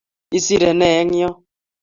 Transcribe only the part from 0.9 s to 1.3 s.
eng' yo?